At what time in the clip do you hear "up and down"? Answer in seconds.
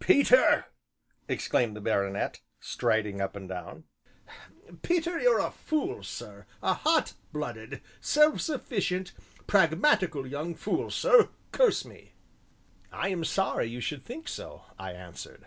3.20-3.84